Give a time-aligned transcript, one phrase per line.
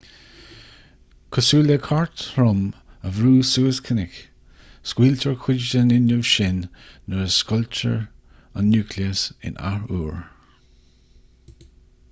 [1.35, 2.61] cosúil le cairt throm
[3.09, 4.15] a bhrú suas cnoc
[4.91, 7.99] scaoiltear cuid den fhuinneamh sin nuair a scoiltear
[8.63, 10.25] an núicléas in athuair